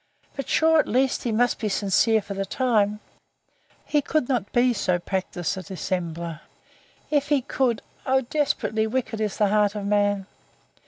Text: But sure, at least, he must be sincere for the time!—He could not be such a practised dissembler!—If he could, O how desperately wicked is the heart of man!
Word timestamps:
But 0.35 0.49
sure, 0.49 0.79
at 0.79 0.87
least, 0.87 1.21
he 1.25 1.31
must 1.31 1.59
be 1.59 1.69
sincere 1.69 2.23
for 2.23 2.33
the 2.33 2.43
time!—He 2.43 4.01
could 4.01 4.27
not 4.27 4.51
be 4.51 4.73
such 4.73 4.95
a 4.95 4.99
practised 4.99 5.59
dissembler!—If 5.67 7.27
he 7.27 7.43
could, 7.43 7.83
O 8.07 8.13
how 8.13 8.21
desperately 8.21 8.87
wicked 8.87 9.21
is 9.21 9.37
the 9.37 9.49
heart 9.49 9.75
of 9.75 9.85
man! 9.85 10.25